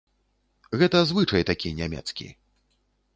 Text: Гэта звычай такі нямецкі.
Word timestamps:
Гэта 0.81 1.01
звычай 1.09 1.45
такі 1.49 1.73
нямецкі. 1.81 2.27